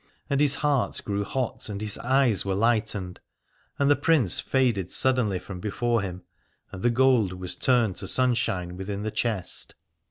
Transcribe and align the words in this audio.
And 0.31 0.41
his 0.41 0.55
heart 0.55 0.99
grew 1.05 1.23
hot 1.23 1.69
and 1.69 1.79
his 1.79 1.99
eyes 1.99 2.43
were 2.43 2.55
lightened: 2.55 3.19
and 3.77 3.87
the 3.87 3.95
Prince 3.95 4.39
faded 4.39 4.89
suddenly 4.89 5.37
from 5.37 5.59
before 5.59 6.01
him 6.01 6.23
and 6.71 6.81
the 6.81 6.89
gold 6.89 7.33
was 7.33 7.55
turned 7.55 7.97
to 7.97 8.07
sunshine 8.07 8.77
within 8.77 9.03
the 9.03 9.11
chest. 9.11 9.75